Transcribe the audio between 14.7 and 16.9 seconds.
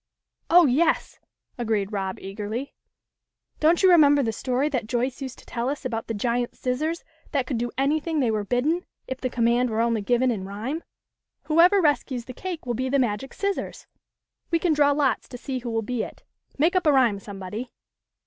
draw lots to see who will be it. Make up